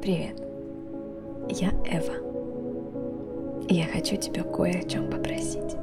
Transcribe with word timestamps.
Привет, 0.00 0.36
я 1.48 1.70
Эва. 1.84 2.14
Я 3.68 3.84
хочу 3.86 4.16
тебя 4.16 4.44
кое 4.44 4.78
о 4.78 4.88
чем 4.88 5.10
попросить. 5.10 5.76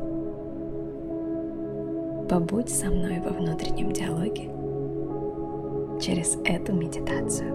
Побудь 2.29 2.69
со 2.69 2.85
мной 2.85 3.19
во 3.19 3.31
внутреннем 3.31 3.91
диалоге 3.91 4.49
через 6.01 6.37
эту 6.45 6.71
медитацию. 6.71 7.53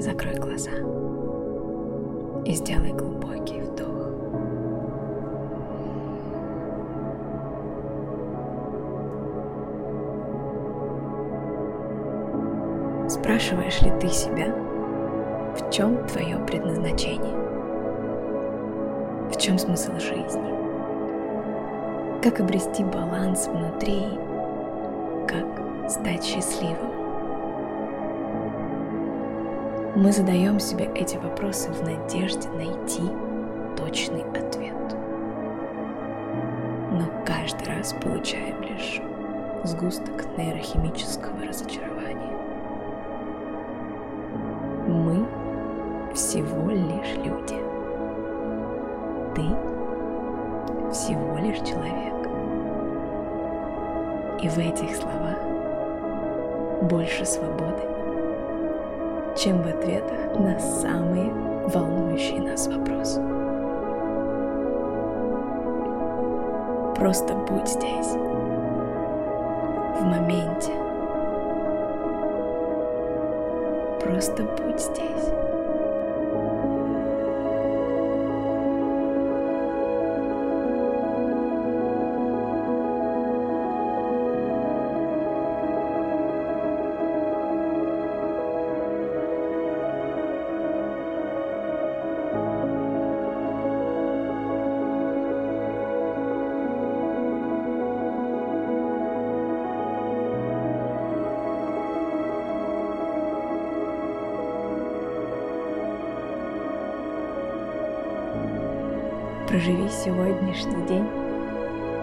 Закрой 0.00 0.34
глаза 0.34 0.72
и 2.44 2.54
сделай 2.54 2.92
глубокий 2.92 3.57
Спрашиваешь 13.28 13.82
ли 13.82 13.90
ты 14.00 14.08
себя, 14.08 14.46
в 15.54 15.70
чем 15.70 16.02
твое 16.06 16.38
предназначение? 16.46 17.36
В 19.30 19.36
чем 19.36 19.58
смысл 19.58 19.92
жизни? 19.98 20.50
Как 22.22 22.40
обрести 22.40 22.82
баланс 22.84 23.46
внутри? 23.48 24.00
Как 25.26 25.90
стать 25.90 26.24
счастливым? 26.24 26.90
Мы 29.94 30.10
задаем 30.10 30.58
себе 30.58 30.90
эти 30.94 31.18
вопросы 31.18 31.70
в 31.70 31.82
надежде 31.82 32.48
найти 32.48 33.02
точный 33.76 34.22
ответ. 34.22 34.96
Но 36.92 37.04
каждый 37.26 37.76
раз 37.76 37.92
получаем 37.92 38.62
лишь 38.62 39.02
сгусток 39.64 40.24
нейрохимического 40.38 41.44
разочарования. 41.46 42.38
Мы 44.88 45.22
всего 46.14 46.70
лишь 46.70 47.14
люди. 47.18 47.60
Ты 49.34 49.42
всего 50.90 51.36
лишь 51.36 51.58
человек. 51.58 52.14
И 54.40 54.48
в 54.48 54.56
этих 54.56 54.96
словах 54.96 55.36
больше 56.80 57.26
свободы, 57.26 57.82
чем 59.36 59.60
в 59.60 59.68
ответах 59.68 60.38
на 60.38 60.58
самые 60.58 61.34
волнующие 61.66 62.40
нас 62.40 62.66
вопросы. 62.66 63.20
Просто 66.96 67.34
будь 67.34 67.68
здесь, 67.68 68.14
в 70.00 70.02
моменте– 70.02 70.72
Просто 74.00 74.44
будь 74.44 74.80
здесь. 74.80 75.67
Проживи 109.48 109.88
сегодняшний 109.88 110.86
день, 110.86 111.08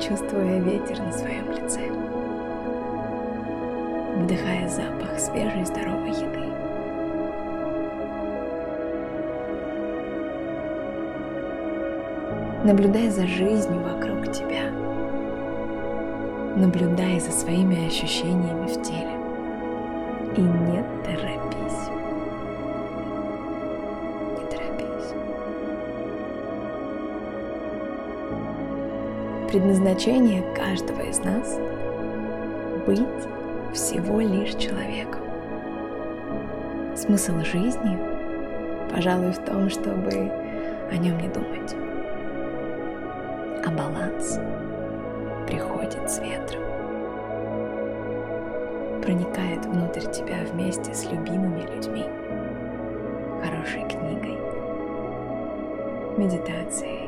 чувствуя 0.02 0.60
ветер 0.62 1.00
на 1.00 1.12
своем 1.12 1.52
лице, 1.52 1.92
вдыхая 4.18 4.68
запах 4.68 5.20
свежей 5.20 5.64
здоровой 5.64 6.10
еды. 6.10 6.46
Наблюдай 12.64 13.10
за 13.10 13.28
жизнью 13.28 13.80
вокруг 13.84 14.32
тебя. 14.32 14.72
Наблюдай 16.56 17.20
за 17.20 17.30
своими 17.32 17.86
ощущениями 17.86 18.66
в 18.66 18.82
теле. 18.82 19.20
И 20.36 20.42
не 20.42 20.84
торопись. 21.04 21.65
Предназначение 29.48 30.44
каждого 30.54 31.02
из 31.02 31.20
нас— 31.20 31.58
быть 32.86 33.00
всего 33.74 34.20
лишь 34.20 34.56
человеком. 34.56 35.22
Смысл 36.96 37.40
жизни, 37.40 37.98
пожалуй, 38.92 39.32
в 39.32 39.40
том, 39.46 39.70
чтобы 39.70 40.32
о 40.92 40.98
нем 40.98 41.18
не 41.20 41.30
думать. 41.30 41.76
А 43.66 43.72
баланс 43.72 44.40
приходит 45.48 46.10
с 46.10 46.20
ветром. 46.20 46.64
Проникает 49.02 49.66
внутрь 49.66 50.10
тебя 50.12 50.40
вместе 50.52 50.94
с 50.94 51.06
любимыми 51.10 51.62
людьми, 51.62 52.06
хорошей 53.42 53.88
книгой, 53.88 54.38
медитацией 56.18 57.05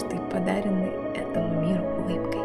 каждый 0.00 0.18
подаренный 0.30 0.92
этому 1.14 1.60
миру 1.60 1.84
улыбкой. 1.98 2.40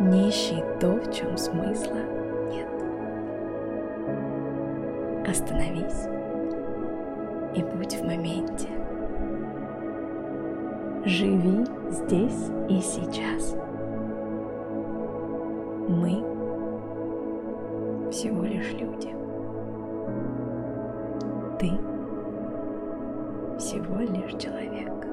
Не 0.00 0.30
ищи 0.30 0.62
то, 0.80 0.92
в 0.92 1.12
чем 1.12 1.36
смысла 1.36 1.98
нет. 2.50 2.68
Остановись 5.28 6.06
и 7.54 7.62
будь 7.62 7.94
в 7.96 8.04
моменте. 8.04 8.68
Живи 11.04 11.66
здесь 11.90 12.50
и 12.68 12.80
сейчас. 12.80 13.56
Мы 15.88 16.24
всего 18.10 18.44
лишь 18.44 18.72
люди. 18.72 19.14
Ты 21.58 21.91
всего 23.62 24.00
лишь 24.00 24.42
человек. 24.42 25.06